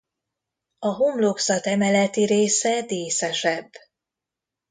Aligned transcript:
A 0.79 0.87
homlokzat 0.87 1.65
emeleti 1.65 2.25
része 2.25 2.81
díszesebb. 2.85 3.69